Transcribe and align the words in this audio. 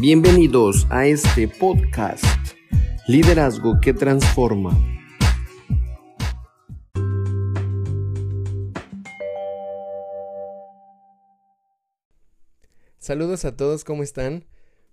Bienvenidos 0.00 0.86
a 0.90 1.08
este 1.08 1.48
podcast, 1.48 2.24
Liderazgo 3.08 3.80
que 3.82 3.92
Transforma. 3.92 4.70
Saludos 13.00 13.44
a 13.44 13.56
todos, 13.56 13.82
¿cómo 13.82 14.04
están? 14.04 14.44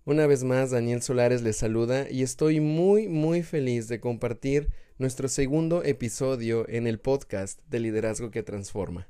Una 0.06 0.26
vez 0.26 0.44
más, 0.44 0.72
Daniel 0.72 1.04
Solares 1.04 1.44
les 1.44 1.58
saluda 1.58 2.10
y 2.10 2.24
estoy 2.24 2.60
muy, 2.60 3.08
muy 3.08 3.44
feliz 3.44 3.88
de 3.88 4.00
compartir 4.00 4.72
nuestro 4.98 5.28
segundo 5.28 5.84
episodio 5.84 6.68
en 6.68 6.88
el 6.88 7.00
podcast 7.00 7.60
de 7.70 7.80
Liderazgo 7.80 8.32
que 8.32 8.42
Transforma. 8.42 9.08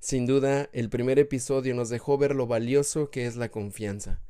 Sin 0.00 0.24
duda, 0.24 0.70
el 0.72 0.88
primer 0.88 1.18
episodio 1.18 1.74
nos 1.74 1.90
dejó 1.90 2.16
ver 2.16 2.34
lo 2.34 2.46
valioso 2.46 3.10
que 3.10 3.26
es 3.26 3.36
la 3.36 3.50
confianza. 3.50 4.22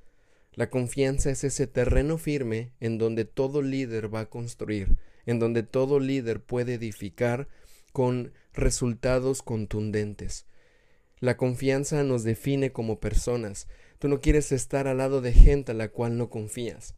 La 0.58 0.70
confianza 0.70 1.30
es 1.30 1.44
ese 1.44 1.68
terreno 1.68 2.18
firme 2.18 2.72
en 2.80 2.98
donde 2.98 3.24
todo 3.24 3.62
líder 3.62 4.12
va 4.12 4.22
a 4.22 4.28
construir, 4.28 4.96
en 5.24 5.38
donde 5.38 5.62
todo 5.62 6.00
líder 6.00 6.42
puede 6.42 6.74
edificar 6.74 7.46
con 7.92 8.32
resultados 8.54 9.42
contundentes. 9.42 10.46
La 11.20 11.36
confianza 11.36 12.02
nos 12.02 12.24
define 12.24 12.72
como 12.72 12.98
personas. 12.98 13.68
Tú 14.00 14.08
no 14.08 14.20
quieres 14.20 14.50
estar 14.50 14.88
al 14.88 14.98
lado 14.98 15.20
de 15.20 15.32
gente 15.32 15.70
a 15.70 15.76
la 15.76 15.90
cual 15.90 16.18
no 16.18 16.28
confías. 16.28 16.96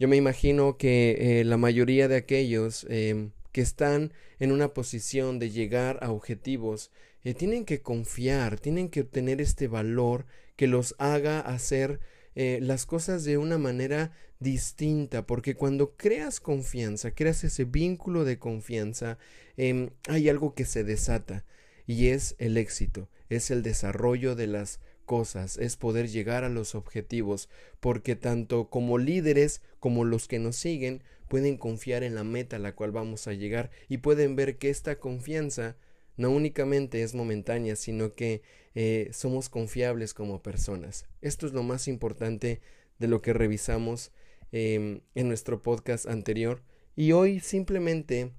Yo 0.00 0.08
me 0.08 0.16
imagino 0.16 0.76
que 0.76 1.38
eh, 1.38 1.44
la 1.44 1.58
mayoría 1.58 2.08
de 2.08 2.16
aquellos 2.16 2.88
em, 2.90 3.30
que 3.52 3.60
están 3.60 4.12
en 4.40 4.50
una 4.50 4.74
posición 4.74 5.38
de 5.38 5.50
llegar 5.50 6.00
a 6.02 6.10
objetivos 6.10 6.90
eh, 7.22 7.34
tienen 7.34 7.64
que 7.64 7.82
confiar, 7.82 8.58
tienen 8.58 8.88
que 8.88 9.02
obtener 9.02 9.40
este 9.40 9.68
valor 9.68 10.26
que 10.56 10.66
los 10.66 10.96
haga 10.98 11.38
hacer 11.38 12.00
eh, 12.42 12.58
las 12.62 12.86
cosas 12.86 13.24
de 13.24 13.36
una 13.36 13.58
manera 13.58 14.12
distinta, 14.38 15.26
porque 15.26 15.54
cuando 15.54 15.94
creas 15.94 16.40
confianza, 16.40 17.10
creas 17.10 17.44
ese 17.44 17.66
vínculo 17.66 18.24
de 18.24 18.38
confianza, 18.38 19.18
em, 19.58 19.90
hay 20.08 20.30
algo 20.30 20.54
que 20.54 20.64
se 20.64 20.82
desata 20.82 21.44
y 21.86 22.06
es 22.06 22.36
el 22.38 22.56
éxito, 22.56 23.10
es 23.28 23.50
el 23.50 23.62
desarrollo 23.62 24.36
de 24.36 24.46
las 24.46 24.80
cosas, 25.04 25.58
es 25.58 25.76
poder 25.76 26.08
llegar 26.08 26.44
a 26.44 26.48
los 26.48 26.74
objetivos, 26.74 27.50
porque 27.78 28.16
tanto 28.16 28.70
como 28.70 28.96
líderes 28.96 29.60
como 29.78 30.06
los 30.06 30.26
que 30.26 30.38
nos 30.38 30.56
siguen 30.56 31.02
pueden 31.28 31.58
confiar 31.58 32.02
en 32.04 32.14
la 32.14 32.24
meta 32.24 32.56
a 32.56 32.58
la 32.58 32.74
cual 32.74 32.90
vamos 32.90 33.26
a 33.26 33.34
llegar 33.34 33.70
y 33.86 33.98
pueden 33.98 34.34
ver 34.34 34.56
que 34.56 34.70
esta 34.70 34.98
confianza 34.98 35.76
no 36.20 36.30
únicamente 36.30 37.02
es 37.02 37.14
momentánea, 37.14 37.76
sino 37.76 38.12
que 38.12 38.42
eh, 38.74 39.08
somos 39.12 39.48
confiables 39.48 40.12
como 40.12 40.42
personas. 40.42 41.06
Esto 41.22 41.46
es 41.46 41.54
lo 41.54 41.62
más 41.62 41.88
importante 41.88 42.60
de 42.98 43.08
lo 43.08 43.22
que 43.22 43.32
revisamos 43.32 44.12
em, 44.52 45.00
en 45.14 45.28
nuestro 45.28 45.62
podcast 45.62 46.06
anterior. 46.06 46.62
Y 46.94 47.12
hoy 47.12 47.40
simplemente 47.40 48.32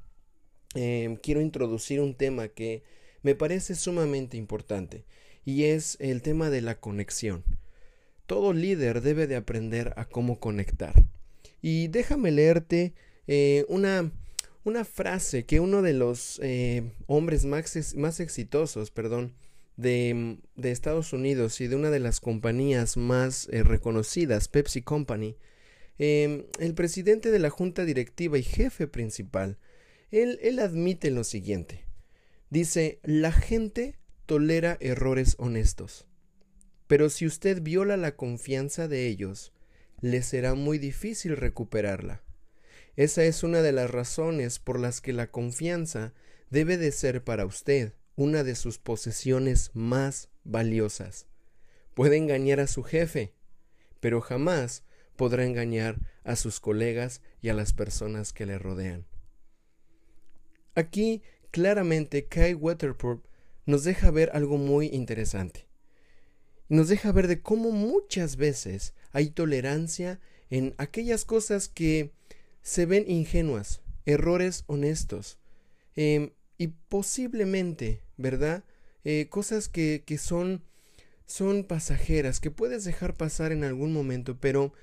em, 0.76 1.16
quiero 1.16 1.42
introducir 1.42 2.02
un 2.02 2.14
tema 2.14 2.50
que 2.50 2.84
me 3.24 3.34
parece 3.34 3.74
sumamente 3.74 4.38
importante 4.38 5.04
y 5.44 5.64
es 5.64 5.98
el 6.00 6.22
tema 6.22 6.52
de 6.52 6.62
la 6.62 6.80
conexión. 6.80 7.44
Todo 8.28 8.54
líder 8.54 9.02
debe 9.02 9.26
de 9.26 9.38
aprender 9.38 9.94
a 9.98 10.06
cómo 10.06 10.40
conectar. 10.40 10.94
Y 11.64 11.88
déjame 11.88 12.30
leerte 12.30 12.94
eh, 13.26 13.66
una, 13.70 14.12
una, 14.64 14.86
frase 14.86 15.46
que 15.46 15.60
uno 15.60 15.82
de 15.82 15.94
los 15.94 16.40
eh, 16.44 16.92
hombres 17.08 17.46
más, 17.46 17.96
más 17.96 18.20
exitosos, 18.20 18.92
perdón, 18.92 19.34
de, 19.78 20.38
de, 20.56 20.72
Estados 20.72 21.14
Unidos 21.14 21.60
y 21.62 21.68
de 21.68 21.76
una 21.76 21.90
de 21.90 22.00
las 22.00 22.20
compañías 22.20 22.98
más 22.98 23.48
eh, 23.52 23.64
reconocidas, 23.64 24.48
Pepsi 24.48 24.82
Company, 24.82 25.38
em, 25.98 26.46
el 26.60 26.74
presidente 26.74 27.32
de 27.32 27.40
la 27.40 27.50
junta 27.50 27.86
directiva 27.86 28.38
y 28.38 28.44
jefe 28.44 28.88
principal, 28.88 29.58
él, 30.12 30.40
él 30.42 30.60
admite 30.60 31.10
lo 31.10 31.24
siguiente. 31.24 31.86
Dice, 32.50 33.00
la 33.04 33.32
gente 33.32 33.96
tolera 34.26 34.78
errores 34.82 35.36
honestos. 35.40 36.06
Pero 36.88 37.10
si 37.10 37.26
usted 37.26 37.62
viola 37.62 37.96
la 37.96 38.18
confianza 38.18 38.90
de 38.90 39.08
ellos, 39.08 39.54
le 40.02 40.22
será 40.22 40.56
muy 40.56 40.78
difícil 40.78 41.38
recuperarla. 41.38 42.24
Esa 42.96 43.24
es 43.24 43.44
una 43.44 43.62
de 43.62 43.72
las 43.72 43.90
razones 43.90 44.60
por 44.60 44.80
las 44.80 45.02
que 45.02 45.14
la 45.14 45.32
confianza 45.32 46.14
debe 46.50 46.78
de 46.78 46.92
ser 46.92 47.24
para 47.24 47.46
usted 47.46 47.94
una 48.16 48.44
de 48.44 48.56
sus 48.56 48.78
posesiones 48.78 49.72
más 49.74 50.30
valiosas. 50.44 51.28
Puede 51.94 52.18
engañar 52.18 52.60
a 52.60 52.68
su 52.68 52.84
jefe, 52.84 53.34
pero 54.00 54.22
jamás 54.22 54.84
podrá 55.16 55.46
engañar 55.46 56.00
a 56.24 56.36
sus 56.36 56.60
colegas 56.60 57.22
y 57.42 57.50
a 57.50 57.54
las 57.54 57.74
personas 57.74 58.34
que 58.34 58.46
le 58.46 58.58
rodean. 58.58 59.06
Aquí 60.76 61.22
claramente 61.52 62.28
Kai 62.28 62.54
Waterport 62.54 63.26
nos 63.66 63.84
deja 63.84 64.12
ver 64.12 64.32
algo 64.34 64.58
muy 64.58 64.88
interesante. 64.88 65.68
Nos 66.70 66.88
deja 66.88 67.12
ver 67.12 67.28
de 67.28 67.42
cómo 67.42 67.72
muchas 67.72 68.38
veces 68.38 68.94
hay 69.12 69.30
tolerancia 69.30 70.20
en 70.50 70.74
aquellas 70.78 71.26
cosas 71.26 71.68
que 71.68 72.14
se 72.62 72.86
ven 72.86 73.10
ingenuas, 73.10 73.82
errores 74.06 74.64
honestos, 74.68 75.38
em, 75.96 76.32
y 76.58 76.68
posiblemente, 76.68 78.02
¿verdad? 78.18 78.64
Eh, 79.04 79.28
cosas 79.30 79.68
que, 79.68 80.04
que 80.06 80.18
son, 80.18 80.64
son 81.26 81.64
pasajeras, 81.64 82.40
que 82.40 82.52
puedes 82.52 82.84
dejar 82.84 83.16
pasar 83.16 83.52
en 83.52 83.64
algún 83.64 83.94
momento, 83.94 84.40
pero 84.40 84.74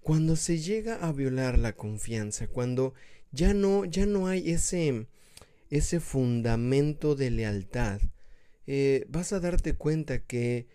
cuando 0.00 0.36
se 0.36 0.58
llega 0.58 0.96
a 0.96 1.12
violar 1.12 1.58
la 1.58 1.74
confianza, 1.74 2.48
cuando 2.48 2.94
ya 3.30 3.54
no, 3.54 3.84
ya 3.84 4.06
no 4.06 4.26
hay 4.26 4.50
ese, 4.50 5.06
ese 5.70 6.00
fundamento 6.00 7.14
de 7.14 7.30
lealtad, 7.30 8.00
eh, 8.66 9.06
vas 9.08 9.32
a 9.32 9.40
darte 9.40 9.74
cuenta 9.74 10.18
que 10.18 10.66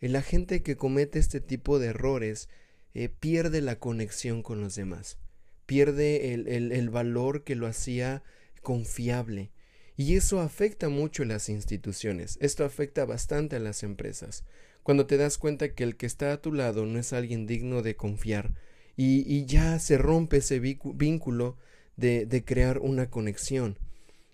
la 0.00 0.22
gente 0.22 0.62
que 0.62 0.76
comete 0.76 1.18
este 1.18 1.40
tipo 1.40 1.78
de 1.78 1.88
errores 1.88 2.48
eh, 2.94 3.08
pierde 3.08 3.60
la 3.60 3.78
conexión 3.78 4.42
con 4.42 4.60
los 4.60 4.74
demás, 4.74 5.18
pierde 5.66 6.34
el, 6.34 6.48
el, 6.72 6.90
valor 6.90 7.44
que 7.44 7.54
lo 7.54 7.66
hacía 7.66 8.22
confiable. 8.60 9.50
Y 9.96 10.16
eso 10.16 10.40
afecta 10.40 10.88
mucho 10.88 11.22
a 11.22 11.26
las 11.26 11.48
instituciones, 11.48 12.38
esto 12.40 12.64
afecta 12.64 13.04
bastante 13.04 13.56
a 13.56 13.60
las 13.60 13.82
empresas. 13.82 14.44
Cuando 14.82 15.06
te 15.06 15.16
das 15.16 15.38
cuenta 15.38 15.74
que 15.74 15.84
el 15.84 15.96
que 15.96 16.06
está 16.06 16.32
a 16.32 16.40
tu 16.40 16.52
lado 16.52 16.86
no 16.86 16.98
es 16.98 17.12
alguien 17.12 17.46
digno 17.46 17.82
de 17.82 17.94
confiar 17.94 18.54
y, 18.96 19.24
y 19.32 19.46
ya 19.46 19.78
se 19.78 19.98
rompe 19.98 20.38
ese 20.38 20.58
vínculo 20.60 21.56
de, 21.96 22.26
de 22.26 22.44
crear 22.44 22.78
una 22.78 23.10
conexión. 23.10 23.78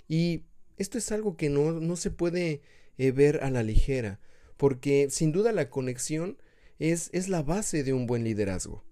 Y 0.06 0.44
esto 0.78 0.96
es 0.96 1.12
algo 1.12 1.36
que 1.36 1.50
no, 1.50 1.72
no 1.72 1.96
se 1.96 2.10
puede 2.10 2.62
eh, 2.96 3.12
ver 3.12 3.42
a 3.42 3.50
la 3.50 3.62
ligera, 3.62 4.20
porque 4.56 5.08
sin 5.10 5.32
duda 5.32 5.52
la 5.52 5.70
conexión 5.70 6.38
es, 6.78 7.10
es 7.12 7.28
la 7.28 7.42
base 7.42 7.84
de 7.84 7.92
un 7.92 8.06
buen 8.06 8.24
liderazgo. 8.24 8.84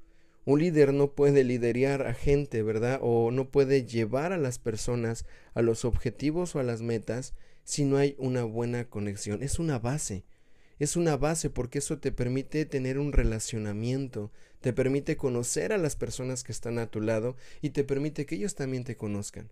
Un 0.46 0.60
líder 0.60 0.94
no 0.94 1.10
puede 1.10 1.42
liderar 1.42 2.06
a 2.06 2.14
gente, 2.14 2.62
¿verdad? 2.62 3.00
O 3.02 3.32
no 3.32 3.50
puede 3.50 3.84
llevar 3.84 4.32
a 4.32 4.38
las 4.38 4.60
personas 4.60 5.26
a 5.54 5.60
los 5.60 5.84
objetivos 5.84 6.54
o 6.54 6.60
a 6.60 6.62
las 6.62 6.82
metas 6.82 7.34
si 7.64 7.84
no 7.84 7.96
hay 7.96 8.14
una 8.16 8.44
buena 8.44 8.88
conexión. 8.88 9.42
Es 9.42 9.58
una 9.58 9.80
base. 9.80 10.24
Es 10.78 10.94
una 10.94 11.16
base 11.16 11.50
porque 11.50 11.80
eso 11.80 11.98
te 11.98 12.12
permite 12.12 12.64
tener 12.64 13.00
un 13.00 13.12
relacionamiento, 13.12 14.30
te 14.60 14.72
permite 14.72 15.16
conocer 15.16 15.72
a 15.72 15.78
las 15.78 15.96
personas 15.96 16.44
que 16.44 16.52
están 16.52 16.78
a 16.78 16.92
tu 16.92 17.00
lado 17.00 17.34
y 17.60 17.70
te 17.70 17.82
permite 17.82 18.24
que 18.24 18.36
ellos 18.36 18.54
también 18.54 18.84
te 18.84 18.96
conozcan. 18.96 19.50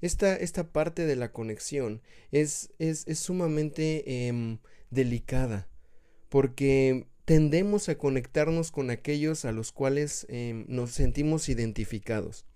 Esta, 0.00 0.34
esta 0.36 0.72
parte 0.72 1.04
de 1.04 1.16
la 1.16 1.32
conexión 1.32 2.00
es, 2.32 2.72
es, 2.78 3.06
es 3.06 3.18
sumamente 3.18 4.28
em, 4.28 4.58
delicada 4.90 5.68
porque 6.30 7.06
tendemos 7.28 7.90
a 7.90 7.98
conectarnos 7.98 8.72
con 8.72 8.88
aquellos 8.88 9.44
a 9.44 9.52
los 9.52 9.70
cuales 9.70 10.24
em, 10.30 10.64
nos 10.66 10.92
sentimos 10.92 11.50
identificados. 11.50 12.46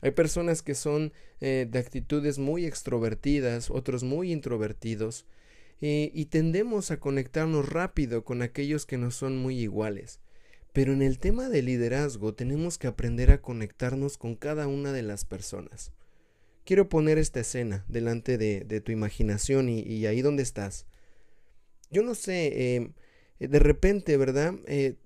Hay 0.00 0.10
personas 0.10 0.60
que 0.60 0.74
son 0.74 1.12
eh, 1.40 1.68
de 1.70 1.78
actitudes 1.78 2.40
muy 2.40 2.66
extrovertidas, 2.66 3.70
otros 3.70 4.02
muy 4.02 4.32
introvertidos, 4.32 5.24
eh, 5.80 6.10
y 6.14 6.24
tendemos 6.24 6.90
a 6.90 6.98
conectarnos 6.98 7.68
rápido 7.68 8.24
con 8.24 8.42
aquellos 8.42 8.86
que 8.86 8.98
no 8.98 9.12
son 9.12 9.36
muy 9.38 9.60
iguales. 9.60 10.18
Pero 10.72 10.92
en 10.92 11.02
el 11.02 11.20
tema 11.20 11.48
de 11.48 11.62
liderazgo 11.62 12.34
tenemos 12.34 12.78
que 12.78 12.88
aprender 12.88 13.30
a 13.30 13.40
conectarnos 13.40 14.18
con 14.18 14.34
cada 14.34 14.66
una 14.66 14.92
de 14.92 15.02
las 15.02 15.24
personas. 15.24 15.92
Quiero 16.64 16.88
poner 16.88 17.18
esta 17.18 17.38
escena 17.38 17.84
delante 17.86 18.36
de, 18.36 18.80
tu 18.80 18.90
imaginación 18.90 19.68
y, 19.68 20.06
ahí 20.06 20.22
donde 20.22 20.42
estás. 20.42 20.86
Yo 21.88 22.02
no 22.02 22.16
sé, 22.16 22.74
em, 22.74 22.94
de 23.48 23.58
repente, 23.58 24.16
¿verdad? 24.16 24.54
Eh, 24.66 24.96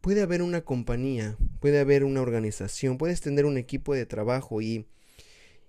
puede 0.00 0.22
haber 0.22 0.42
una 0.42 0.62
compañía, 0.62 1.36
puede 1.60 1.80
haber 1.80 2.04
una 2.04 2.22
organización, 2.22 2.98
puedes 2.98 3.20
tener 3.20 3.44
un 3.44 3.56
equipo 3.56 3.94
de 3.94 4.06
trabajo 4.06 4.62
y, 4.62 4.86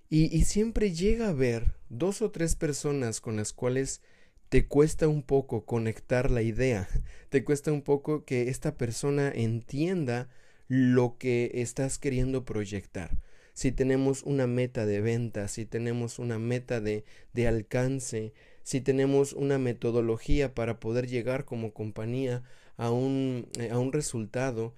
y, 0.08 0.36
y 0.36 0.44
siempre 0.44 0.92
llega 0.92 1.26
a 1.26 1.30
haber 1.30 1.74
dos 1.88 2.22
o 2.22 2.30
tres 2.30 2.56
personas 2.56 3.20
con 3.20 3.36
las 3.36 3.52
cuales 3.52 4.00
te 4.48 4.66
cuesta 4.66 5.08
un 5.08 5.22
poco 5.22 5.64
conectar 5.64 6.30
la 6.30 6.42
idea, 6.42 6.86
te 7.30 7.44
cuesta 7.44 7.72
un 7.72 7.82
poco 7.82 8.24
que 8.24 8.48
esta 8.50 8.76
persona 8.76 9.32
entienda 9.34 10.28
lo 10.68 11.16
que 11.18 11.50
estás 11.54 11.98
queriendo 11.98 12.44
proyectar. 12.44 13.18
Si 13.54 13.72
tenemos 13.72 14.22
una 14.22 14.46
meta 14.46 14.86
de 14.86 15.00
venta, 15.00 15.48
si 15.48 15.66
tenemos 15.66 16.18
una 16.18 16.38
meta 16.38 16.80
de, 16.80 17.04
de 17.34 17.48
alcance, 17.48 18.32
si 18.62 18.80
tenemos 18.80 19.32
una 19.32 19.58
metodología 19.58 20.54
para 20.54 20.80
poder 20.80 21.06
llegar 21.06 21.44
como 21.44 21.72
compañía 21.72 22.42
a 22.76 22.90
un, 22.90 23.48
eh, 23.58 23.70
a 23.70 23.78
un 23.78 23.92
resultado, 23.92 24.74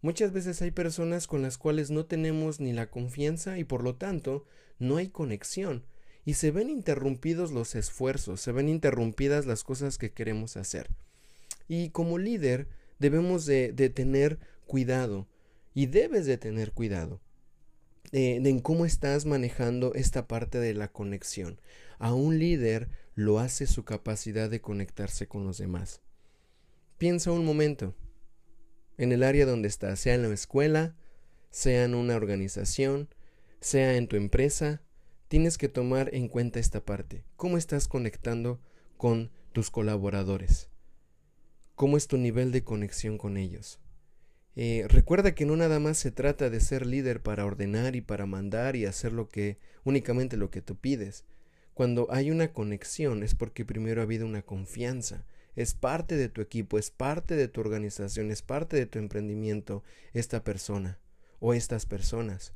muchas 0.00 0.32
veces 0.32 0.62
hay 0.62 0.70
personas 0.70 1.26
con 1.26 1.42
las 1.42 1.58
cuales 1.58 1.90
no 1.90 2.06
tenemos 2.06 2.60
ni 2.60 2.72
la 2.72 2.90
confianza 2.90 3.58
y 3.58 3.64
por 3.64 3.82
lo 3.82 3.96
tanto 3.96 4.44
no 4.78 4.96
hay 4.96 5.08
conexión 5.08 5.84
y 6.24 6.34
se 6.34 6.50
ven 6.50 6.70
interrumpidos 6.70 7.52
los 7.52 7.74
esfuerzos, 7.74 8.40
se 8.40 8.52
ven 8.52 8.68
interrumpidas 8.68 9.46
las 9.46 9.64
cosas 9.64 9.98
que 9.98 10.12
queremos 10.12 10.56
hacer. 10.56 10.88
Y 11.68 11.90
como 11.90 12.18
líder 12.18 12.68
debemos 12.98 13.46
de, 13.46 13.72
de 13.72 13.90
tener 13.90 14.38
cuidado 14.66 15.26
y 15.74 15.86
debes 15.86 16.26
de 16.26 16.38
tener 16.38 16.72
cuidado 16.72 17.20
de, 18.12 18.36
en 18.36 18.60
cómo 18.60 18.84
estás 18.84 19.26
manejando 19.26 19.94
esta 19.94 20.28
parte 20.28 20.58
de 20.58 20.74
la 20.74 20.88
conexión. 20.88 21.60
A 21.98 22.14
un 22.14 22.38
líder 22.38 22.88
lo 23.14 23.38
hace 23.38 23.66
su 23.66 23.84
capacidad 23.84 24.48
de 24.48 24.60
conectarse 24.60 25.26
con 25.26 25.44
los 25.44 25.58
demás. 25.58 26.00
Piensa 26.98 27.32
un 27.32 27.44
momento 27.44 27.94
en 28.96 29.12
el 29.12 29.22
área 29.22 29.46
donde 29.46 29.68
estás, 29.68 30.00
sea 30.00 30.14
en 30.14 30.22
la 30.22 30.32
escuela, 30.32 30.96
sea 31.50 31.84
en 31.84 31.94
una 31.94 32.16
organización, 32.16 33.08
sea 33.60 33.96
en 33.96 34.08
tu 34.08 34.16
empresa, 34.16 34.82
tienes 35.28 35.58
que 35.58 35.68
tomar 35.68 36.14
en 36.14 36.28
cuenta 36.28 36.60
esta 36.60 36.84
parte. 36.84 37.24
¿Cómo 37.36 37.56
estás 37.56 37.88
conectando 37.88 38.60
con 38.96 39.30
tus 39.52 39.70
colaboradores? 39.70 40.68
¿Cómo 41.74 41.96
es 41.96 42.06
tu 42.06 42.18
nivel 42.18 42.52
de 42.52 42.64
conexión 42.64 43.18
con 43.18 43.36
ellos? 43.36 43.80
Eh, 44.54 44.84
recuerda 44.88 45.34
que 45.34 45.46
no 45.46 45.56
nada 45.56 45.80
más 45.80 45.96
se 45.96 46.10
trata 46.10 46.50
de 46.50 46.60
ser 46.60 46.86
líder 46.86 47.22
para 47.22 47.46
ordenar 47.46 47.96
y 47.96 48.02
para 48.02 48.26
mandar 48.26 48.76
y 48.76 48.84
hacer 48.84 49.12
lo 49.12 49.28
que 49.28 49.58
únicamente 49.84 50.36
lo 50.36 50.50
que 50.50 50.60
tú 50.60 50.76
pides. 50.76 51.24
Cuando 51.74 52.06
hay 52.10 52.30
una 52.30 52.52
conexión 52.52 53.22
es 53.22 53.34
porque 53.34 53.64
primero 53.64 54.00
ha 54.00 54.04
habido 54.04 54.26
una 54.26 54.42
confianza. 54.42 55.24
Es 55.54 55.74
parte 55.74 56.16
de 56.16 56.28
tu 56.28 56.40
equipo, 56.40 56.78
es 56.78 56.90
parte 56.90 57.36
de 57.36 57.48
tu 57.48 57.60
organización, 57.60 58.30
es 58.30 58.42
parte 58.42 58.76
de 58.76 58.86
tu 58.86 58.98
emprendimiento 58.98 59.82
esta 60.12 60.44
persona 60.44 60.98
o 61.40 61.54
estas 61.54 61.86
personas. 61.86 62.54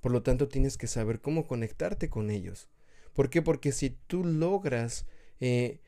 Por 0.00 0.12
lo 0.12 0.22
tanto, 0.22 0.48
tienes 0.48 0.76
que 0.76 0.86
saber 0.86 1.20
cómo 1.20 1.46
conectarte 1.46 2.08
con 2.08 2.30
ellos. 2.30 2.68
¿Por 3.12 3.30
qué? 3.30 3.42
Porque 3.42 3.72
si 3.72 3.90
tú 3.90 4.24
logras 4.24 5.06
eh, 5.40 5.80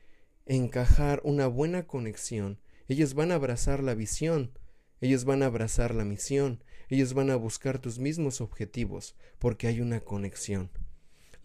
encajar 0.45 1.21
una 1.23 1.47
buena 1.47 1.87
conexión, 1.87 2.59
ellos 2.87 3.15
van 3.15 3.31
a 3.31 3.35
abrazar 3.35 3.83
la 3.83 3.95
visión 3.95 4.51
ellos 5.01 5.25
van 5.25 5.43
a 5.43 5.47
abrazar 5.47 5.93
la 5.93 6.05
misión, 6.05 6.63
ellos 6.89 7.13
van 7.13 7.29
a 7.29 7.35
buscar 7.35 7.79
tus 7.79 7.99
mismos 7.99 8.41
objetivos, 8.41 9.15
porque 9.39 9.67
hay 9.67 9.81
una 9.81 9.99
conexión. 9.99 10.71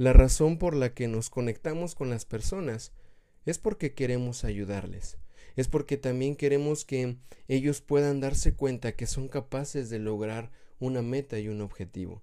La 0.00 0.14
razón 0.14 0.56
por 0.56 0.74
la 0.74 0.94
que 0.94 1.08
nos 1.08 1.28
conectamos 1.28 1.94
con 1.94 2.08
las 2.08 2.24
personas 2.24 2.94
es 3.44 3.58
porque 3.58 3.92
queremos 3.92 4.44
ayudarles, 4.44 5.18
es 5.56 5.68
porque 5.68 5.98
también 5.98 6.36
queremos 6.36 6.86
que 6.86 7.18
ellos 7.48 7.82
puedan 7.82 8.18
darse 8.18 8.54
cuenta 8.54 8.96
que 8.96 9.06
son 9.06 9.28
capaces 9.28 9.90
de 9.90 9.98
lograr 9.98 10.52
una 10.78 11.02
meta 11.02 11.38
y 11.38 11.48
un 11.48 11.60
objetivo. 11.60 12.22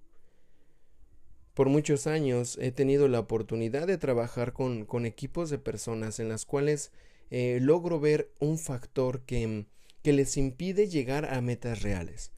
Por 1.54 1.68
muchos 1.68 2.08
años 2.08 2.58
he 2.60 2.72
tenido 2.72 3.06
la 3.06 3.20
oportunidad 3.20 3.86
de 3.86 3.96
trabajar 3.96 4.54
con, 4.54 5.06
equipos 5.06 5.48
de 5.48 5.58
personas 5.58 6.18
en 6.18 6.28
las 6.28 6.46
cuales 6.46 6.90
eh, 7.30 7.60
logro 7.62 8.00
ver 8.00 8.32
un 8.40 8.58
factor 8.58 9.20
que 9.20 9.66
que 10.02 10.12
les 10.12 10.36
impide 10.36 10.88
llegar 10.88 11.32
a 11.32 11.40
metas 11.40 11.82
reales. 11.82 12.32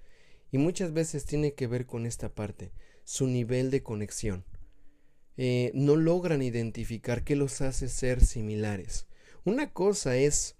Y 0.52 0.58
muchas 0.58 0.92
veces 0.92 1.24
tiene 1.24 1.54
que 1.54 1.66
ver 1.66 1.86
con 1.86 2.04
esta 2.04 2.34
parte, 2.34 2.72
su 3.04 3.26
nivel 3.26 3.70
de 3.70 3.82
conexión. 3.82 4.44
Eh, 5.42 5.70
no 5.72 5.96
logran 5.96 6.42
identificar 6.42 7.24
qué 7.24 7.34
los 7.34 7.62
hace 7.62 7.88
ser 7.88 8.22
similares. 8.22 9.06
Una 9.46 9.72
cosa 9.72 10.18
es 10.18 10.56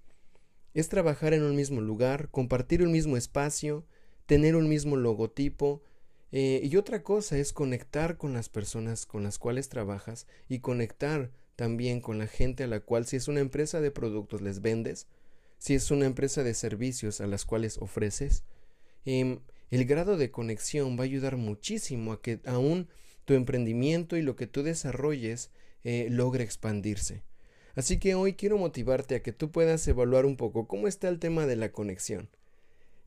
es 0.72 0.88
trabajar 0.88 1.34
en 1.34 1.42
un 1.42 1.54
mismo 1.54 1.82
lugar, 1.82 2.30
compartir 2.30 2.82
un 2.82 2.90
mismo 2.90 3.18
espacio, 3.18 3.84
tener 4.24 4.56
un 4.56 4.70
mismo 4.70 4.96
logotipo, 4.96 5.82
eh, 6.32 6.62
y 6.64 6.76
otra 6.76 7.02
cosa 7.02 7.36
es 7.36 7.52
conectar 7.52 8.16
con 8.16 8.32
las 8.32 8.48
personas 8.48 9.04
con 9.04 9.22
las 9.22 9.38
cuales 9.38 9.68
trabajas 9.68 10.26
y 10.48 10.60
conectar 10.60 11.30
también 11.56 12.00
con 12.00 12.16
la 12.16 12.26
gente 12.26 12.64
a 12.64 12.66
la 12.66 12.80
cual 12.80 13.04
si 13.04 13.16
es 13.16 13.28
una 13.28 13.40
empresa 13.40 13.82
de 13.82 13.90
productos 13.90 14.40
les 14.40 14.62
vendes, 14.62 15.08
si 15.58 15.74
es 15.74 15.90
una 15.90 16.06
empresa 16.06 16.42
de 16.42 16.54
servicios 16.54 17.20
a 17.20 17.26
las 17.26 17.44
cuales 17.44 17.76
ofreces, 17.76 18.44
em, 19.04 19.40
el 19.70 19.84
grado 19.84 20.16
de 20.16 20.30
conexión 20.30 20.96
va 20.96 21.02
a 21.02 21.04
ayudar 21.04 21.36
muchísimo 21.36 22.14
a 22.14 22.22
que 22.22 22.40
aún 22.46 22.88
tu 23.24 23.34
emprendimiento 23.34 24.16
y 24.16 24.22
lo 24.22 24.36
que 24.36 24.46
tú 24.46 24.62
desarrolles 24.62 25.50
eh, 25.84 26.08
logre 26.10 26.44
expandirse. 26.44 27.22
Así 27.74 27.98
que 27.98 28.14
hoy 28.14 28.34
quiero 28.34 28.58
motivarte 28.58 29.14
a 29.14 29.22
que 29.22 29.32
tú 29.32 29.50
puedas 29.50 29.86
evaluar 29.86 30.26
un 30.26 30.36
poco 30.36 30.66
cómo 30.66 30.88
está 30.88 31.08
el 31.08 31.18
tema 31.18 31.46
de 31.46 31.56
la 31.56 31.72
conexión. 31.72 32.28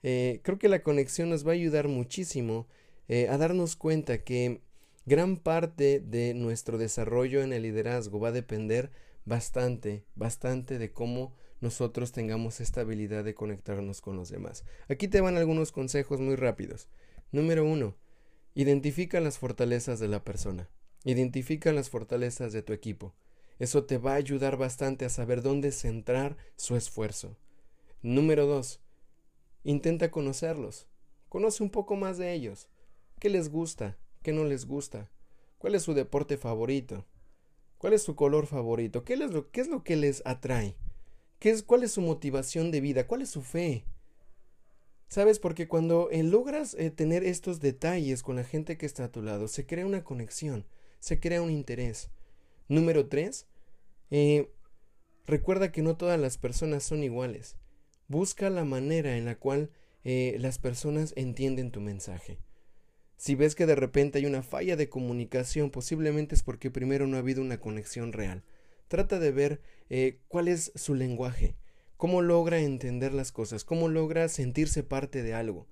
Eh, 0.02 0.42
creo 0.44 0.58
que 0.58 0.70
la 0.70 0.84
conexión 0.84 1.30
nos 1.30 1.46
va 1.46 1.52
a 1.52 1.56
ayudar 1.56 1.88
muchísimo 1.88 2.68
eh, 3.08 3.28
a 3.30 3.38
darnos 3.38 3.76
cuenta 3.76 4.24
que 4.24 4.62
gran 5.06 5.38
parte 5.38 6.00
de 6.00 6.34
nuestro 6.34 6.78
desarrollo 6.78 7.42
en 7.42 7.54
el 7.54 7.64
liderazgo 7.64 8.20
va 8.20 8.30
a 8.30 8.34
depender 8.34 8.92
bastante, 9.26 10.04
bastante 10.16 10.78
de 10.78 10.92
cómo 10.92 11.34
nosotros 11.62 12.12
tengamos 12.12 12.60
esta 12.60 12.82
habilidad 12.82 13.24
de 13.24 13.36
conectarnos 13.36 14.02
con 14.02 14.16
los 14.18 14.30
demás. 14.30 14.66
Aquí 14.90 15.08
te 15.08 15.22
van 15.22 15.38
algunos 15.38 15.72
consejos 15.72 16.20
muy 16.20 16.36
rápidos. 16.36 16.90
Número 17.32 17.66
uno, 17.66 17.96
identifica 18.56 19.20
las 19.20 19.38
fortalezas 19.40 20.00
de 20.00 20.08
la 20.08 20.24
persona. 20.24 20.70
Identifica 21.04 21.74
las 21.74 21.90
fortalezas 21.90 22.54
de 22.54 22.62
tu 22.62 22.74
equipo. 22.74 23.14
Eso 23.60 23.86
te 23.86 23.98
va 23.98 24.14
a 24.14 24.16
ayudar 24.16 24.58
bastante 24.58 25.06
a 25.06 25.10
saber 25.10 25.42
dónde 25.42 25.72
centrar 25.72 26.38
su 26.56 26.76
esfuerzo. 26.76 27.38
Número 28.02 28.46
dos, 28.46 28.82
intenta 29.64 30.12
conocerlos. 30.12 30.88
Conoce 31.30 31.64
un 31.64 31.70
poco 31.70 31.96
más 31.96 32.18
de 32.18 32.34
ellos. 32.34 32.70
¿Qué 33.20 33.30
les 33.30 33.50
gusta? 33.50 33.98
¿Qué 34.22 34.34
no 34.34 34.44
les 34.44 34.66
gusta? 34.66 35.10
¿Cuál 35.58 35.76
es 35.76 35.84
su 35.84 35.94
deporte 35.94 36.38
favorito? 36.38 37.06
¿Cuál 37.78 37.94
es 37.94 38.04
su 38.04 38.16
color 38.16 38.48
favorito? 38.48 39.04
¿Qué, 39.04 39.18
lo, 39.18 39.50
qué 39.52 39.62
es 39.62 39.68
lo 39.68 39.84
que 39.84 39.96
les 39.96 40.22
atrae? 40.26 40.76
es, 41.42 41.64
¿Cuál 41.64 41.84
es 41.84 41.92
su 41.92 42.02
motivación 42.02 42.72
de 42.72 42.82
vida? 42.82 43.08
¿Cuál 43.08 43.22
es 43.22 43.30
su 43.30 43.42
fe? 43.42 43.86
¿Sabes? 45.14 45.38
Porque 45.38 45.68
cuando 45.68 46.10
eh, 46.10 46.24
logras 46.24 46.74
eh, 46.74 46.90
tener 46.90 47.24
estos 47.24 47.60
detalles 47.60 48.24
con 48.24 48.36
la 48.36 48.44
gente 48.44 48.80
que 48.80 48.88
está 48.88 49.04
a 49.04 49.12
tu 49.12 49.22
lado, 49.22 49.48
se 49.48 49.68
crea 49.68 49.86
una 49.86 50.04
conexión, 50.04 50.66
se 51.00 51.20
crea 51.20 51.44
un 51.44 51.52
interés. 51.52 52.10
Número 52.68 53.06
tres, 53.06 53.46
eh, 54.10 54.50
recuerda 55.28 55.72
que 55.72 55.84
no 55.84 55.98
todas 55.98 56.20
las 56.20 56.40
personas 56.40 56.82
son 56.82 57.04
iguales. 57.04 57.58
Busca 58.08 58.50
la 58.50 58.66
manera 58.66 59.16
en 59.16 59.26
la 59.26 59.36
cual 59.36 59.70
las 60.04 60.58
personas 60.58 61.14
entienden 61.16 61.70
tu 61.70 61.80
mensaje. 61.80 62.40
Si 63.16 63.36
ves 63.36 63.54
que 63.54 63.68
de 63.68 63.76
repente 63.76 64.18
hay 64.18 64.26
una 64.26 64.42
falla 64.42 64.76
de 64.76 64.90
comunicación, 64.90 65.70
posiblemente 65.70 66.34
es 66.34 66.42
porque 66.42 66.72
primero 66.72 67.06
no 67.06 67.18
ha 67.18 67.20
habido 67.20 67.44
una 67.44 67.60
conexión 67.60 68.14
real. 68.14 68.44
Trata 68.88 69.20
de 69.20 69.32
ver 69.32 69.62
cuál 70.28 70.48
es 70.48 70.72
su 70.74 70.96
lenguaje, 70.96 71.56
cómo 72.04 72.22
logra 72.22 72.60
entender 72.60 73.14
las 73.14 73.32
cosas, 73.32 73.64
cómo 73.64 73.88
logra 73.88 74.28
sentirse 74.28 74.84
parte 74.84 75.24
de 75.24 75.34
algo. 75.34 75.68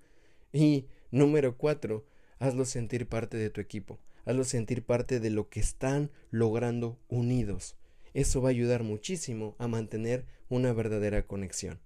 Y 0.53 0.85
número 1.11 1.57
cuatro, 1.57 2.05
hazlo 2.39 2.63
sentir 2.63 3.05
parte 3.05 3.35
de 3.35 3.49
tu 3.49 3.59
equipo, 3.59 3.99
hazlo 4.23 4.45
sentir 4.45 4.81
parte 4.85 5.19
de 5.19 5.29
lo 5.29 5.49
que 5.49 5.59
están 5.59 6.09
logrando 6.29 6.97
unidos. 7.09 7.75
Eso 8.13 8.41
va 8.41 8.47
a 8.47 8.51
ayudar 8.51 8.81
muchísimo 8.83 9.57
a 9.57 9.67
mantener 9.67 10.23
una 10.47 10.71
verdadera 10.71 11.27
conexión. 11.27 11.81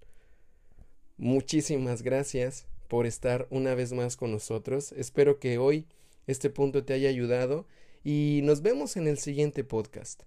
Muchísimas 1.16 2.02
gracias 2.02 2.68
por 2.86 3.06
estar 3.06 3.48
una 3.50 3.74
vez 3.74 3.92
más 3.92 4.16
con 4.16 4.30
nosotros. 4.30 4.92
Espero 4.92 5.40
que 5.40 5.58
hoy 5.58 5.88
este 6.28 6.50
punto 6.50 6.84
te 6.84 6.92
haya 6.92 7.08
ayudado 7.08 7.66
y 8.04 8.42
nos 8.44 8.62
vemos 8.62 8.96
en 8.96 9.08
el 9.08 9.18
siguiente 9.18 9.64
podcast. 9.64 10.22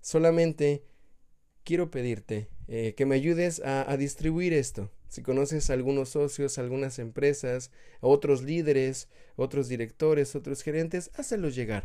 Solamente 0.00 0.84
quiero 1.64 1.90
pedirte 1.90 2.53
eh, 2.66 2.94
que 2.96 3.06
me 3.06 3.14
ayudes 3.14 3.60
a, 3.64 3.96
distribuir 3.96 4.52
esto. 4.52 4.90
Si 5.08 5.22
conoces 5.22 5.70
a 5.70 5.74
algunos 5.74 6.10
socios, 6.10 6.58
algunas 6.58 6.98
empresas, 6.98 7.70
otros 8.00 8.42
líderes, 8.42 9.08
otros 9.36 9.68
directores, 9.68 10.34
otros 10.34 10.62
gerentes, 10.62 11.10
hácelos 11.14 11.54
llegar. 11.54 11.84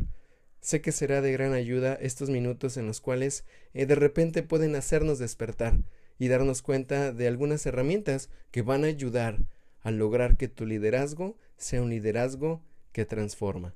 Sé 0.60 0.80
que 0.80 0.92
será 0.92 1.20
de 1.20 1.32
gran 1.32 1.54
ayuda 1.54 1.94
estos 1.94 2.28
minutos 2.28 2.76
en 2.76 2.86
los 2.86 3.00
cuales 3.00 3.44
eh, 3.72 3.86
de 3.86 3.94
repente 3.94 4.42
pueden 4.42 4.74
hacernos 4.74 5.18
despertar 5.18 5.80
y 6.18 6.28
darnos 6.28 6.60
cuenta 6.60 7.12
de 7.12 7.28
algunas 7.28 7.64
herramientas 7.66 8.28
que 8.50 8.62
van 8.62 8.84
a 8.84 8.88
ayudar 8.88 9.38
a 9.82 9.90
lograr 9.90 10.36
que 10.36 10.48
tu 10.48 10.66
liderazgo 10.66 11.36
sea 11.56 11.82
un 11.82 11.90
liderazgo 11.90 12.62
que 12.92 13.06
transforma. 13.06 13.74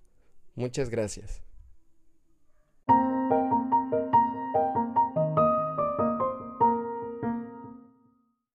Muchas 0.55 0.91
gracias. 0.91 1.44